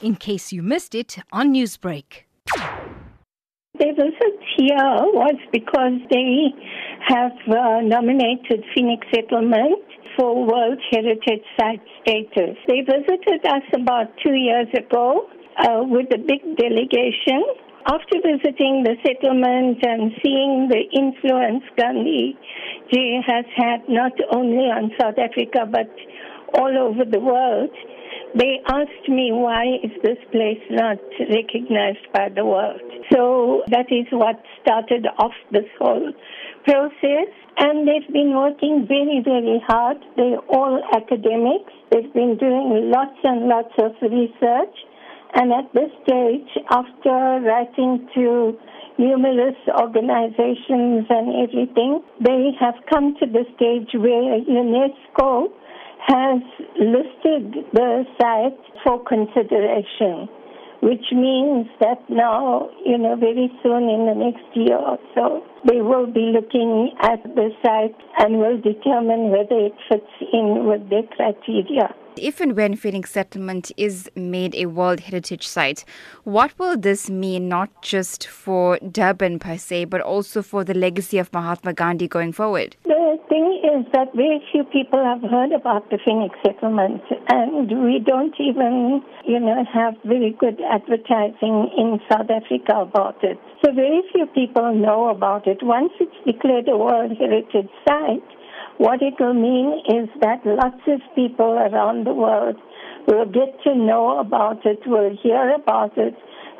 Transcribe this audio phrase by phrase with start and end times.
[0.00, 2.24] in case you missed it on Newsbreak.
[3.78, 6.50] Their visit here was because they
[7.06, 9.78] have uh, nominated Phoenix Settlement
[10.16, 12.56] for World Heritage Site status.
[12.66, 17.44] They visited us about two years ago uh, with a big delegation.
[17.86, 22.36] After visiting the settlement and seeing the influence Gandhi
[23.26, 25.88] has had not only on South Africa but
[26.54, 27.70] all over the world,
[28.34, 32.80] they asked me why is this place not recognized by the world.
[33.12, 36.12] So that is what started off this whole
[36.64, 37.30] process.
[37.56, 39.96] And they've been working very, very hard.
[40.16, 41.72] They're all academics.
[41.90, 44.76] They've been doing lots and lots of research.
[45.34, 48.56] And at this stage, after writing to
[48.98, 55.48] numerous organizations and everything, they have come to the stage where UNESCO
[56.08, 56.40] has
[56.78, 60.28] listed the site for consideration,
[60.80, 65.82] which means that now, you know, very soon in the next year or so, they
[65.82, 71.02] will be looking at the site and will determine whether it fits in with their
[71.14, 71.94] criteria.
[72.16, 75.84] If and when Phoenix Settlement is made a World Heritage Site,
[76.24, 81.18] what will this mean not just for Durban per se, but also for the legacy
[81.18, 82.76] of Mahatma Gandhi going forward?
[83.08, 88.04] The thing is that very few people have heard about the Phoenix Settlement, and we
[88.04, 93.40] don't even, you know, have very good advertising in South Africa about it.
[93.64, 95.62] So very few people know about it.
[95.62, 98.28] Once it's declared a World Heritage Site,
[98.76, 102.56] what it will mean is that lots of people around the world
[103.06, 106.14] will get to know about it, will hear about it,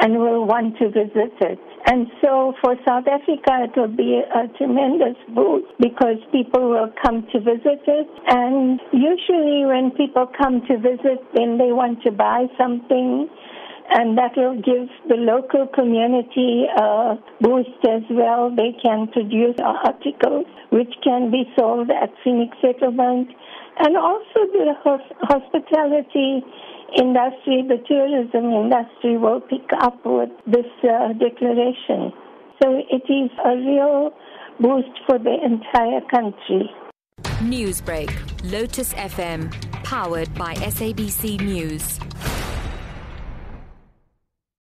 [0.00, 1.58] and will want to visit it.
[1.86, 7.26] And so for South Africa, it will be a tremendous boost because people will come
[7.32, 8.08] to visit it.
[8.28, 13.28] And usually when people come to visit, then they want to buy something
[13.90, 18.48] and that will give the local community a boost as well.
[18.54, 23.28] They can produce articles which can be sold at Phoenix Settlement,
[23.78, 24.72] and also the
[25.28, 26.40] hospitality
[26.96, 32.12] industry, the tourism industry will pick up with this uh, declaration.
[32.62, 34.10] So it is a real
[34.60, 36.70] boost for the entire country.
[37.42, 38.10] Newsbreak,
[38.50, 39.50] Lotus FM,
[39.82, 41.98] powered by SABC News.